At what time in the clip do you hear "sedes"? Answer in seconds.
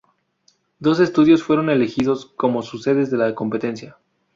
2.63-3.11